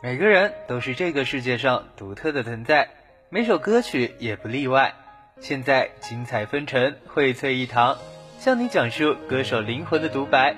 [0.00, 2.88] 每个人都是这个世界上独特的存在，
[3.30, 4.94] 每首歌曲也不例外。
[5.40, 7.98] 现在精彩纷呈，荟萃一堂，
[8.38, 10.54] 向你讲述歌手灵魂的独白，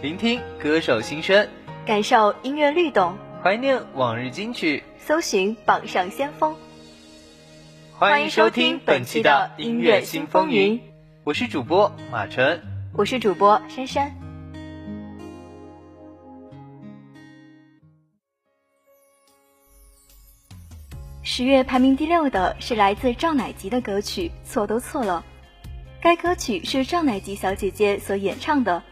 [0.00, 1.48] 聆听歌手心声，
[1.84, 6.54] 感受音乐律动，怀念往日金曲，搜寻榜上先锋。
[7.98, 10.80] 欢迎收听本期的音乐新风云，
[11.24, 14.25] 我是主播马晨，我是主播珊珊。
[21.36, 25.22] 十月排名第六的是来自赵乃吉的歌曲《错都错了》，
[26.00, 28.82] 该歌曲是赵乃吉小姐姐所演唱的。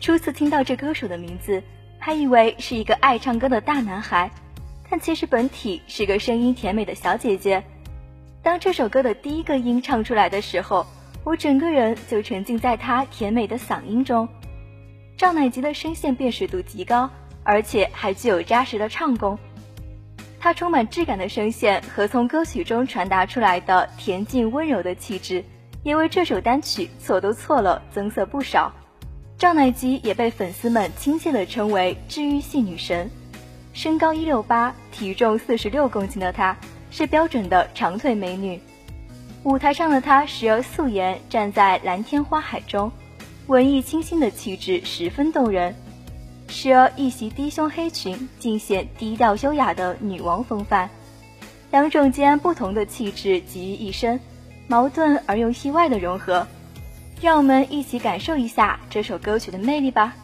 [0.00, 1.62] 初次听到这歌手的名字，
[1.96, 4.28] 还以为是一个爱唱歌的大男孩，
[4.90, 7.62] 但其实本体是个声音甜美的小姐姐。
[8.42, 10.84] 当这首歌的第一个音唱出来的时候，
[11.22, 14.28] 我整个人就沉浸在她甜美的嗓音中。
[15.16, 17.08] 赵乃吉的声线辨识度极高，
[17.44, 19.38] 而且还具有扎实的唱功。
[20.46, 25.44] 她充满质感的声线和从歌曲中传达出来的恬静温柔的气质，
[25.82, 28.72] 也为这首单曲错都错了增色不少。
[29.36, 33.10] 赵乃吉也被粉丝们亲切地称为治愈系女神。
[33.72, 36.56] 身高一六八，体重四十六公斤的她，
[36.92, 38.60] 是标准的长腿美女。
[39.42, 42.88] 舞台上的她时而素颜站在蓝天花海中，
[43.48, 45.74] 文艺清新的气质十分动人。
[46.48, 50.88] 时而一袭低胸黑裙，尽显低调优雅的女王风范。
[51.70, 54.20] 两种截然不同的气质集于一身，
[54.68, 56.46] 矛盾而又意外的融合。
[57.20, 60.14] 让我们一起感受一下这首歌曲的魅力吧。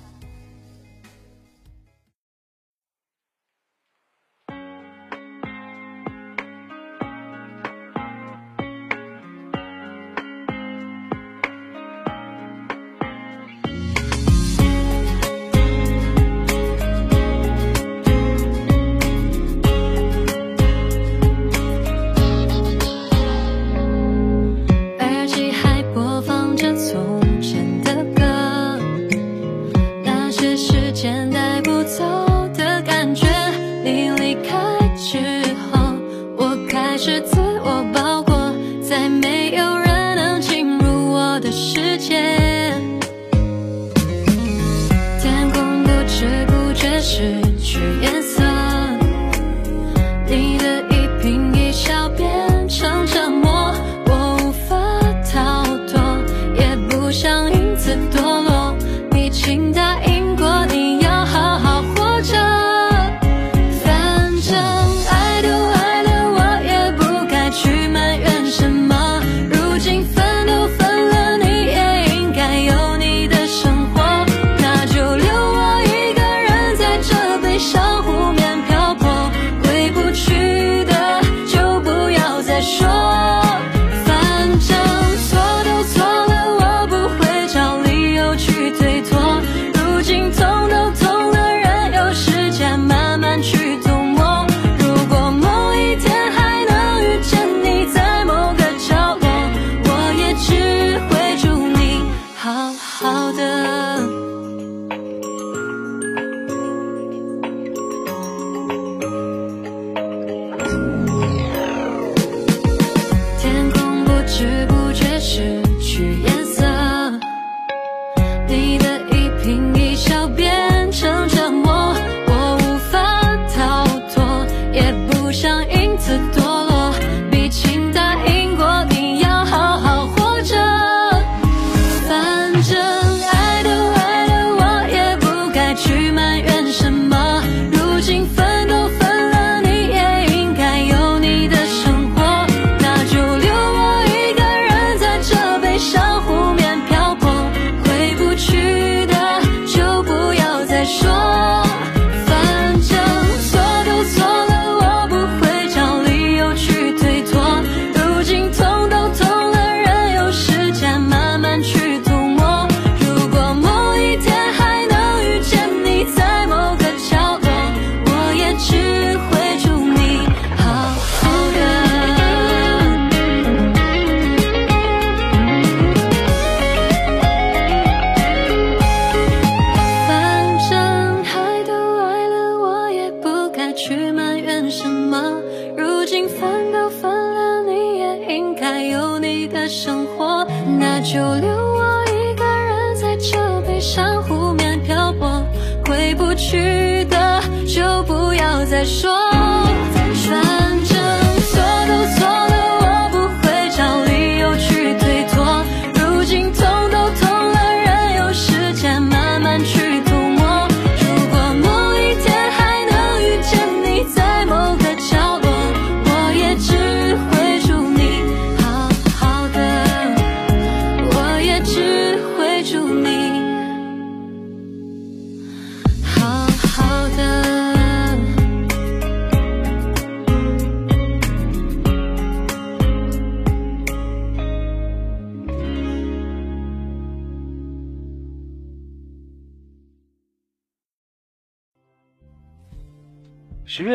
[188.72, 190.46] 还有你的生活
[190.80, 195.46] 那就留我一个人在这悲伤湖面漂泊
[195.84, 199.12] 回不去的就不要再说。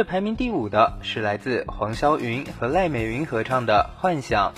[0.08, 4.54] 排名第五的是来自黄霄云和赖美云合唱的《幻想》，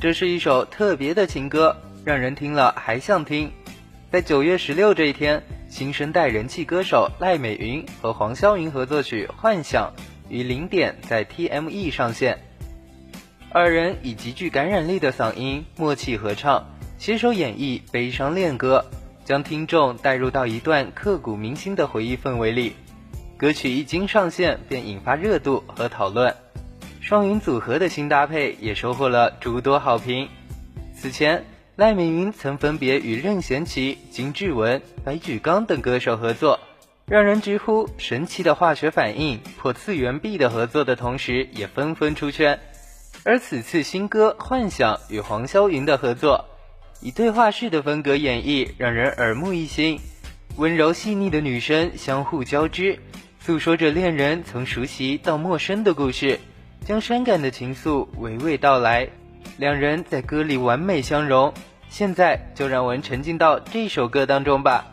[0.00, 3.52] 这是一首特别的情歌，让人听了还想听。
[4.10, 9.92] 在九月十六这一天，新生代人气歌手赖美云和黄霄云合作曲《幻想》
[10.30, 12.38] 于零点在 TME 上线，
[13.50, 16.64] 二人以极具感染力的嗓音默契合唱，
[16.96, 18.82] 携手演绎悲伤恋歌，
[19.26, 22.72] 将听众带入到一段刻骨铭心的回忆氛围里。
[23.38, 26.34] 歌曲一经上线便引发热度和讨论，
[27.02, 30.26] 双云组合的新搭配也收获了诸多好评。
[30.94, 31.44] 此前，
[31.76, 36.58] 赖美云曾分别与任贤齐、金志文、白举纲等歌手合作，
[37.04, 42.58] 让人直呼神奇的化学反应、破次元壁的合作的同时，也纷纷出圈。
[43.22, 46.46] 而此次新歌《幻想》与黄霄云的合作，
[47.02, 50.00] 以对话式的风格演绎，让人耳目一新。
[50.56, 52.98] 温柔细腻的女声相互交织。
[53.46, 56.40] 诉说着恋人从熟悉到陌生的故事，
[56.84, 59.08] 将伤感的情愫娓娓道来，
[59.56, 61.54] 两人在歌里完美相融。
[61.88, 64.84] 现在就让我们沉浸到这首歌当中吧。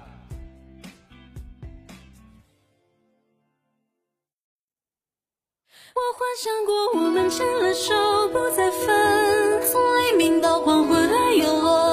[5.95, 7.95] 我幻想过我们牵了手
[8.29, 11.93] 不再分，从黎明到黄昏还有落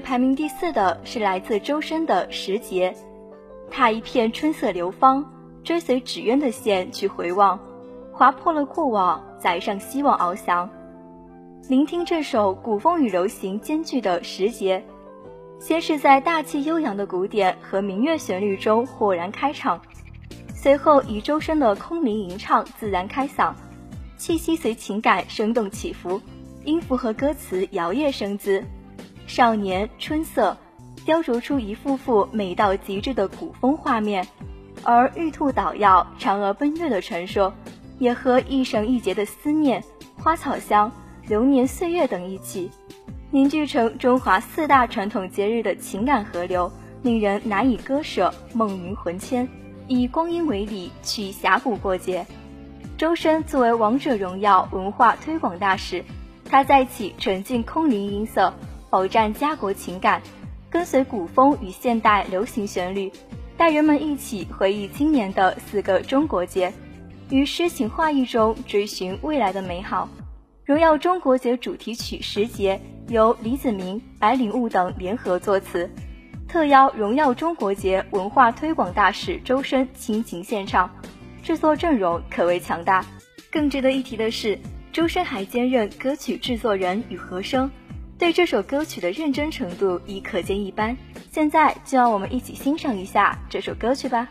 [0.00, 2.90] 排名第四的是来自周深的《时节》，
[3.70, 5.24] 踏一片春色流芳，
[5.62, 7.58] 追随纸鸢的线去回望，
[8.12, 10.68] 划破了过往，载上希望翱翔。
[11.68, 14.78] 聆听这首古风与柔情兼具的《时节》，
[15.58, 19.80] 先是在大气悠扬的古典和民乐旋律中豁然开场，
[20.54, 23.52] 随后以周深的空灵吟唱自然开嗓，
[24.16, 26.20] 气息随情感生动起伏。
[26.64, 28.64] 音符和歌词摇曳生姿，
[29.26, 30.56] 少年春色，
[31.04, 34.26] 雕琢出一幅幅美到极致的古风画面。
[34.82, 37.52] 而玉兔捣药、嫦娥奔月的传说，
[37.98, 39.82] 也和一绳一节的思念、
[40.16, 40.92] 花草香、
[41.26, 42.70] 流年岁月等一起，
[43.30, 46.70] 凝聚成中华四大传统节日的情感河流，
[47.02, 49.48] 令人难以割舍，梦萦魂牵。
[49.86, 52.26] 以光阴为礼，去峡谷过节。
[52.96, 56.04] 周深作为王者荣耀文化推广大使，
[56.48, 58.54] 他在其沉浸空灵音色，
[58.94, 60.22] 饱蘸家国情感，
[60.70, 63.10] 跟随古风与现代流行旋律。
[63.56, 66.72] 带人们一起回忆今年的四个中国节，
[67.28, 70.08] 于诗情画意中追寻未来的美好。
[70.64, 72.80] 荣耀中国节主题曲《时节》
[73.12, 75.90] 由李子明、白领悟等联合作词，
[76.46, 80.88] 特邀荣耀中国节文化推广大使周深倾情献唱，
[81.42, 83.04] 制作阵容可谓强大。
[83.50, 84.56] 更值得一提的是，
[84.92, 87.68] 周深还兼任歌曲制作人与和声。
[88.18, 90.96] 对这首歌曲的认真程度已可见一斑。
[91.32, 94.28] 现在就让我们一起欣赏一下这首歌曲吧。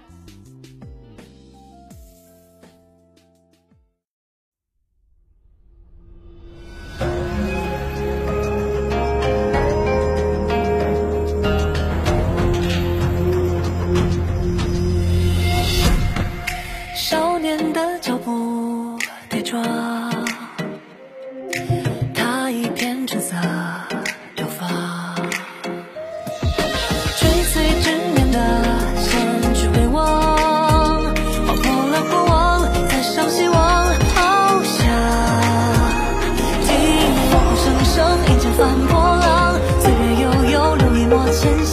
[41.34, 41.73] 前。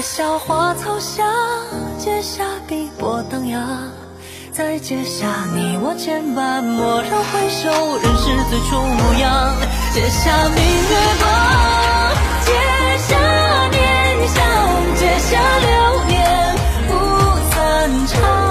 [0.00, 1.26] 小下花草香
[1.98, 3.90] 结下碧波荡漾
[4.52, 9.56] 再结下你我牵绊蓦然回首仍是最初模样。
[9.92, 11.26] 结下明月光
[12.44, 12.52] 结
[12.98, 13.10] 下
[13.70, 14.36] 念想
[14.94, 15.68] 结下流
[16.06, 16.16] 年
[16.88, 16.92] 不
[17.50, 18.47] 散场。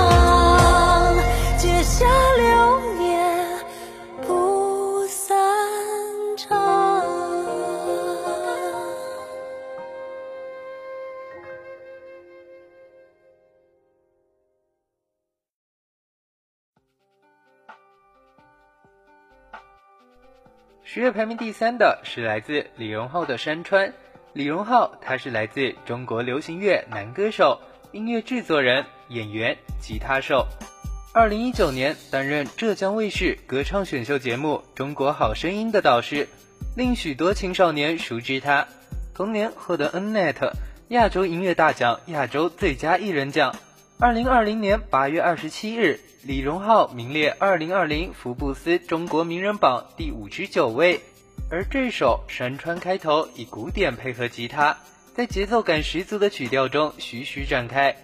[20.98, 23.88] 十月排名第三的是来自李荣浩的《山川》。
[24.34, 27.62] 李荣浩，他是来自中国流行乐男歌手、
[27.92, 30.48] 音乐制作人、演员、吉他手。
[31.14, 36.28] 二零一九年担任浙江卫视歌唱选秀节目《中国好声音》的导师，
[36.76, 38.68] 令许多青少年熟知他。
[39.14, 40.52] 同年获得 Nnet
[40.88, 43.56] 亚洲音乐大奖亚洲最佳艺人奖。
[44.00, 46.00] 二零二零年八月二十七日。
[46.22, 51.02] 李荣浩名列二零二零福布斯中国名人榜第五十九位。
[51.50, 54.78] 而这首《山川》开头以古典配合吉他，
[55.16, 57.96] 在节奏感十足的曲调中徐徐展开，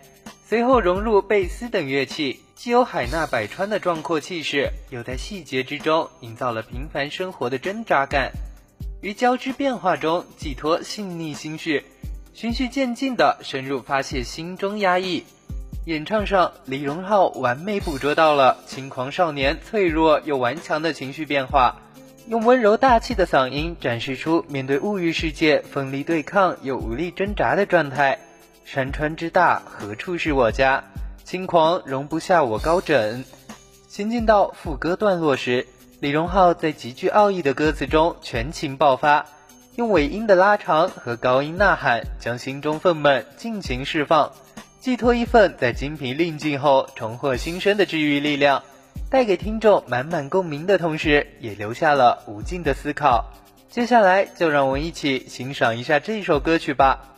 [0.47, 8.31] 随后融入贝斯等乐器，既有海纳百川的壮阔气势，又在细节之中营造了平凡生活的挣扎感，
[9.01, 11.83] 于交织变化中寄托细腻心绪，
[12.33, 15.23] 循序渐进地深入发泄心中压抑。
[15.85, 21.75] 演唱上，李荣浩完美捕捉到了轻狂少年脆弱又顽强的情绪变化。
[22.29, 28.17] 用温柔大气的嗓音展示出面对物欲世界奋力对抗又无力挣扎的状态。
[28.63, 30.85] 山川之大，何处是我家？
[31.25, 33.25] 轻狂容不下我高枕。
[33.89, 35.67] 行进到副歌段落时，
[35.99, 39.25] 李荣浩在极具奥义的歌词中全情爆发，
[39.75, 44.31] 用尾音的拉长和高音呐喊，将心中愤懑尽情释放，
[44.83, 48.63] 寄托一份在精疲力尽后重获新生的治愈力量。
[49.09, 53.31] 带给听众满满共鸣的同时，也留下了无尽的思考。
[53.69, 57.12] 接下来，就让我们一起欣赏一下这首歌曲吧。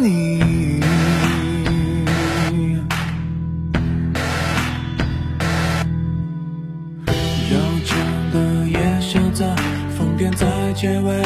[0.00, 0.80] 你。
[7.50, 7.98] 要强
[8.32, 9.54] 的夜宵在
[9.96, 11.22] 疯癫在结尾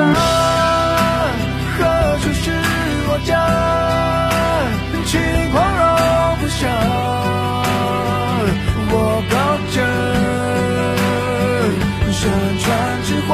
[0.00, 1.30] 啊，
[1.78, 1.80] 何
[2.18, 2.50] 处是
[3.08, 3.30] 我家？
[5.06, 5.18] 请
[5.52, 5.82] 光荣
[6.38, 6.66] 不舍。
[8.90, 8.94] 我
[9.30, 9.34] 抱
[9.72, 9.76] 着
[12.12, 12.20] 山
[12.58, 12.66] 川
[13.04, 13.30] 之花，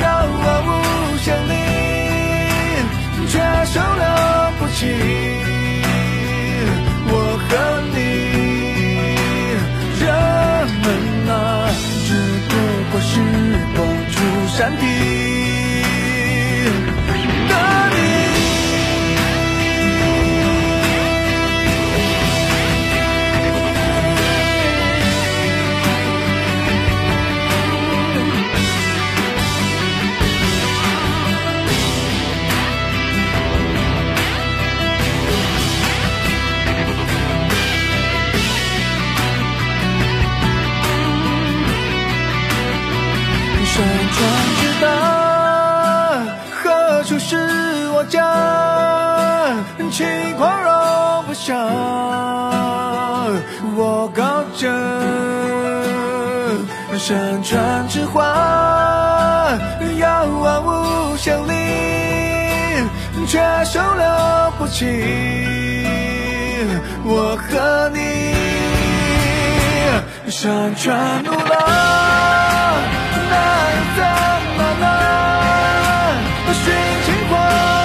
[0.00, 0.04] 遥
[0.42, 0.70] 望无
[1.18, 1.52] 限里，
[3.28, 3.32] 却
[3.66, 4.02] 收留
[4.58, 4.80] 不起。
[14.64, 15.43] 山体。
[56.98, 59.58] 山川之花，
[59.98, 61.52] 遥望无限里，
[63.26, 64.04] 却收留
[64.58, 64.86] 不起
[67.04, 67.98] 我和你。
[70.30, 71.36] 山川怒了，
[73.30, 73.34] 那
[73.74, 74.00] 又怎
[74.56, 74.86] 么呢？
[76.46, 76.64] 把寻
[77.04, 77.32] 情或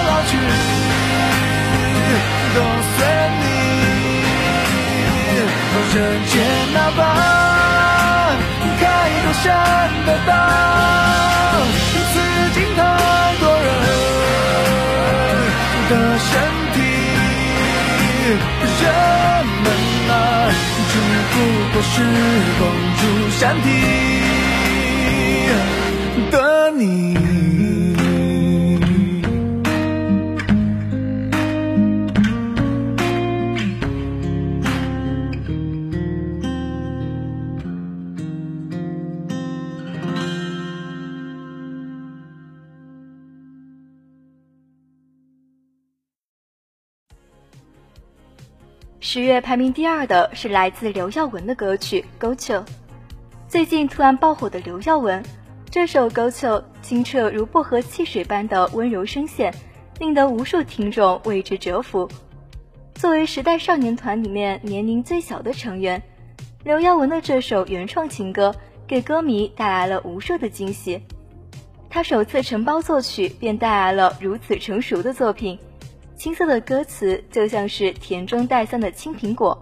[0.07, 0.31] 老去，
[2.55, 2.57] 都
[2.95, 2.97] 随
[3.41, 3.43] 你。
[5.91, 5.95] 人
[6.27, 6.33] 间
[6.91, 7.05] 那般
[8.79, 8.83] 开
[9.23, 9.45] 多山
[10.07, 10.31] 的道，
[12.11, 12.13] 此
[12.55, 12.81] 境太
[13.39, 13.69] 多人
[15.87, 16.29] 的身
[16.73, 16.77] 体，
[18.81, 18.83] 人
[19.61, 19.65] 们
[20.09, 20.13] 啊，
[20.89, 20.93] 只
[21.29, 21.33] 不
[21.73, 21.93] 过是
[22.57, 22.61] 光
[22.97, 23.01] 如
[23.37, 23.65] 山体
[26.31, 26.33] 的
[26.71, 27.18] 你。
[49.11, 52.53] 十月排名第二的是来自刘耀文的歌曲《勾秋》。
[53.47, 55.23] 最近突然爆火的刘耀文，
[55.71, 56.49] 这首《勾秋》
[56.83, 59.51] 清澈如薄荷汽水般的温柔声线，
[59.97, 62.07] 令得无数听众为之折服。
[62.93, 66.03] 作为时代少年团里面年龄最小的成员，
[66.63, 68.53] 刘耀文的这首原创情歌
[68.85, 71.01] 给歌迷带来了无数的惊喜。
[71.89, 75.57] 他首次承包作曲，便带来了如此成熟的作品。
[76.19, 79.57] 青涩的歌词就像是甜中带酸的青苹果，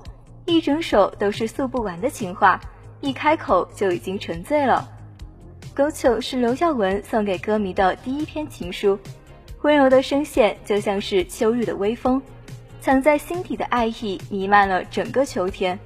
[0.48, 2.60] 一整首都是诉不完的情话，
[3.00, 4.90] 一开口就已经沉醉了。
[5.78, 8.98] 《勾秋》是刘耀文送给歌迷的第一篇情书，
[9.62, 12.20] 温柔的声线就像是秋日的微风，
[12.82, 15.78] 藏在心底的爱意弥漫了整个秋天。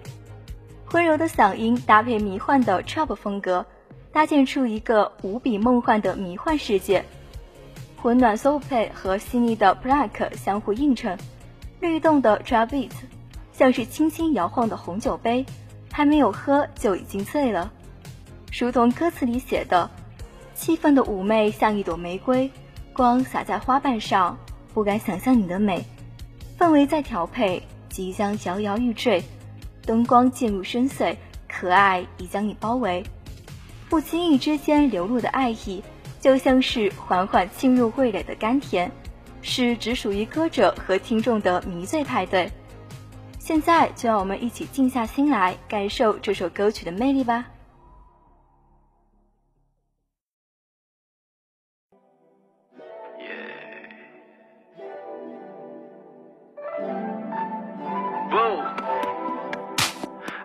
[0.94, 3.66] 温柔的嗓音搭配迷幻的 trap 风格，
[4.14, 7.04] 搭建出一个无比梦幻的迷幻世界。
[8.02, 11.16] 混暖 soul pay 和细腻的 black 相互映衬，
[11.80, 12.90] 律动的 drop beat
[13.54, 15.46] 像是轻轻摇晃的红酒杯，
[15.92, 17.72] 还没有喝就已经醉了。
[18.60, 19.88] 如同歌词里写的，
[20.56, 22.50] 气氛的妩媚像一朵玫瑰，
[22.92, 24.36] 光洒在花瓣上，
[24.74, 25.86] 不敢想象你的美。
[26.58, 29.24] 氛围在调配，即将摇摇欲坠，
[29.86, 31.16] 灯光渐入深邃，
[31.48, 33.04] 可爱已将你包围，
[33.90, 35.84] 不经意之间流露的爱意。
[36.22, 38.90] 就像是缓缓沁入味蕾的甘甜，
[39.42, 42.50] 是只属于歌者和听众的迷醉派对。
[43.40, 47.46] 现在就让我们一起静下心来，感受这首歌曲的魅力吧。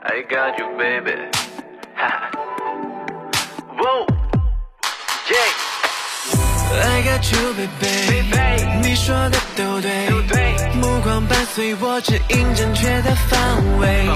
[0.08, 1.30] I got you, baby.
[3.76, 4.15] Whoa, yeah.
[6.78, 10.08] I got you, baby，你说的都对，
[10.74, 14.06] 目光伴随我指引正确的方位。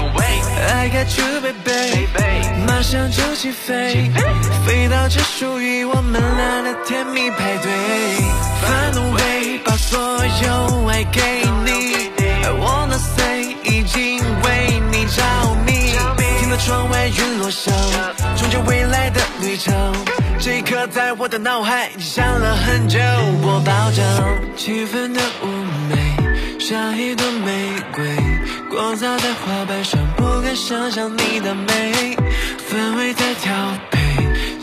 [0.73, 2.07] I got you, baby，
[2.67, 4.11] 马上就起飞，
[4.65, 7.71] 飞到这属于我们俩的甜蜜派对。
[8.61, 11.21] Find a way，把所有爱给
[11.65, 12.11] 你。
[12.43, 15.23] I wanna say，已经为你着
[15.65, 15.95] 迷。
[16.39, 17.71] 听到窗外云落下，
[18.37, 19.93] 终结未来的旅程。
[20.43, 22.97] 这一刻在我的脑海里想了很久，
[23.43, 25.45] 我保证气氛的妩
[25.87, 28.03] 媚，像一朵玫瑰，
[28.67, 32.17] 光洒在花瓣上，不敢想象你的美，
[32.67, 33.53] 氛围在调
[33.91, 33.99] 配，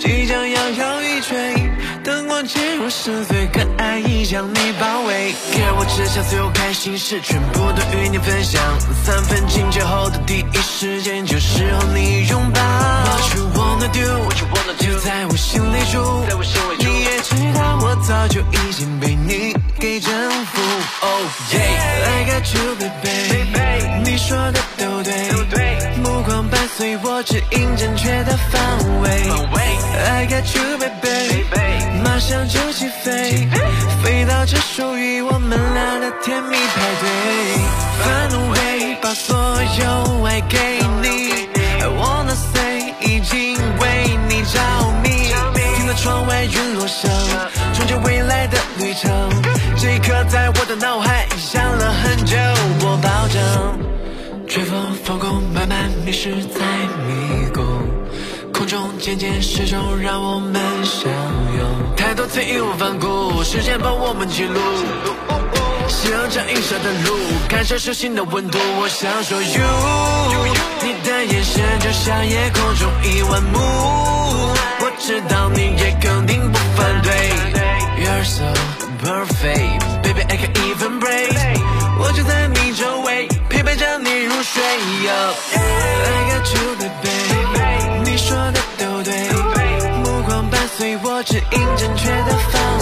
[0.01, 1.55] 即将摇摇欲坠，
[2.03, 8.61] 灯光渐入深邃，可爱已将你包围，给我吃下所有开心事，全部都与你分享，
[9.05, 11.25] 三分亲切后的第一时间
[30.39, 31.43] You baby，
[32.05, 33.49] 马上就起飞，
[34.03, 37.05] 飞到这属于我们俩的甜蜜派对。
[38.05, 40.59] Find a way，把所有爱给
[41.03, 41.49] 你。
[41.81, 44.61] I wanna say，已经为你着
[45.03, 45.35] 迷。
[45.77, 47.11] 听到窗外云落响，
[47.75, 49.11] 终结未来的旅程。
[49.77, 52.37] 这一刻在我的脑海里想了很久，
[52.83, 53.39] 我保证。
[54.47, 56.61] 吹风放空，慢慢迷失在
[59.09, 61.97] 渐渐失重，让我们相拥。
[61.97, 64.61] 太多次义无反顾，时间帮我们记录。
[65.89, 67.17] 夕阳照映下的路，
[67.49, 68.59] 感受手心的温度。
[68.79, 69.65] 我想说 you，
[70.83, 73.59] 你的眼神就像夜空中一万目。
[74.81, 77.33] 我知道你也肯定不反对。
[78.05, 78.45] You're so
[79.03, 81.63] perfect，baby I can even breathe。
[81.99, 84.63] 我就在你周围，陪伴着你入睡。
[84.63, 85.57] I
[86.29, 87.18] got you baby。
[91.25, 92.78] 指引正确的方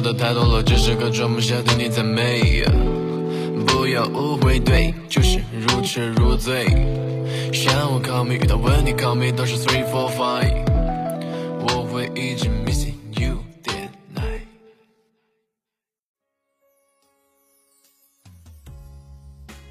[0.00, 2.64] 受的太多了，这时刻装不下的你太美。
[3.66, 6.64] 不要误会，对，就是如痴如醉。
[7.52, 10.64] 向我 call me，遇到问题 call me，都是 three four five。
[11.68, 12.94] 我会一直 missing。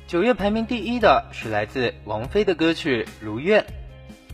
[0.08, 3.62] 九月排名第一的是来自王菲的歌曲《如愿》，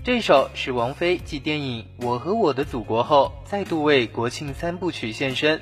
[0.04, 5.62] 这首是王菲继电影《我和我的祖国》后再度为国庆三部曲献身。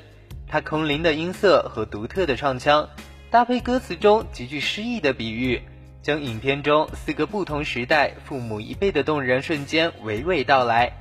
[0.54, 2.88] 她空灵的音色和独特的唱腔，
[3.28, 5.60] 搭配歌词中极具诗意的比喻，
[6.00, 10.92] 将影片中四个不同时代父母一辈的动人瞬间娓娓道来，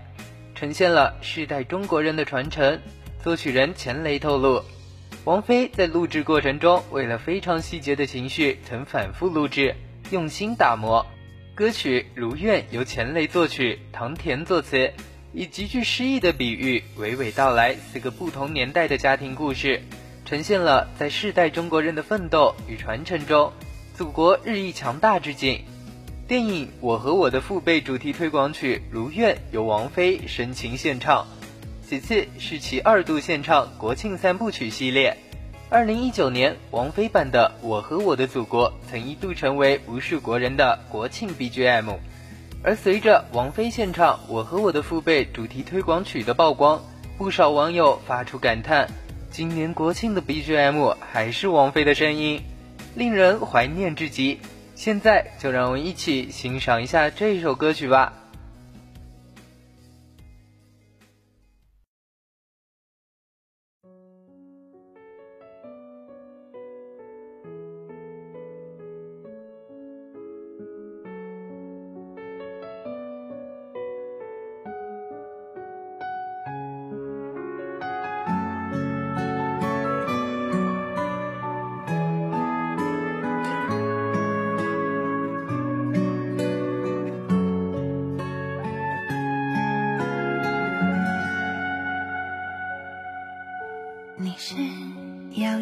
[0.56, 2.80] 呈现了世代中国人的传承。
[3.24, 4.64] 作曲人钱雷透露。
[5.24, 9.76] 王菲在录制过程中，为了非常细节的情绪，曾反复录制，
[10.10, 11.06] 用心打磨。
[11.54, 14.92] 歌曲《如愿》由钱雷作曲，唐田作词，
[15.36, 19.82] 以极具诗意的比喻，娓娓道来四个不同年代的家庭故事，
[20.26, 23.52] 呈现了在世代中国人的奋斗与传承中，
[23.96, 25.64] 祖国日益强大之景。
[26.28, 31.26] 电影《我和我的父辈》主题推广曲《如愿》由王菲深情献唱。
[31.82, 35.18] 其次是其二度献唱国庆三部曲系列。
[35.70, 41.98] 二零一九年，王菲版的《我和我的祖国》曾一度成为无数国人的国庆 BGM。
[42.64, 46.82] 而随着王菲现唱《我和我的父辈》主题推广曲的曝光，
[47.18, 48.88] 不少网友发出感叹：
[49.30, 52.42] 今年国庆的 BGM 还是王菲的声音，
[52.96, 54.40] 令人怀念至极。
[54.76, 58.14] 现在就让我们一起欣赏一下这首歌曲吧。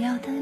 [0.01, 0.40] 要等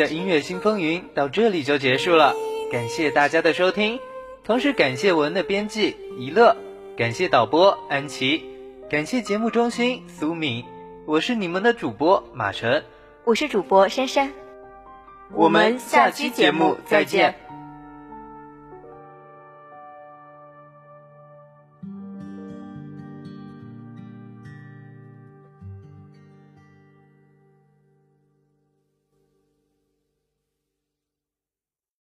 [0.00, 2.34] 的音乐新风云到这里就结束了，
[2.72, 4.00] 感谢大家的收听，
[4.42, 6.56] 同时感谢文的编辑一乐，
[6.96, 8.42] 感谢导播安琪，
[8.88, 10.64] 感谢节目中心苏敏，
[11.04, 12.82] 我是你们的主播马晨，
[13.24, 14.32] 我是主播珊珊，
[15.34, 17.49] 我们下期节目再见。